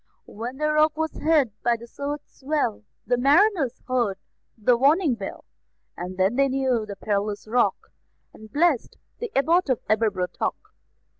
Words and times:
When 0.25 0.57
the 0.57 0.71
Rock 0.71 0.97
was 0.97 1.11
hid 1.13 1.51
by 1.61 1.77
the 1.77 1.85
surge's 1.85 2.39
swell, 2.39 2.83
The 3.05 3.19
mariners 3.19 3.83
heard 3.87 4.17
the 4.57 4.75
warning 4.75 5.13
bell; 5.13 5.45
And 5.95 6.17
then 6.17 6.37
they 6.37 6.47
knew 6.47 6.87
the 6.87 6.95
perilous 6.95 7.47
Rock, 7.47 7.91
And 8.33 8.51
blessed 8.51 8.97
the 9.19 9.31
Abbot 9.35 9.69
of 9.69 9.79
Aberbrothock. 9.87 10.55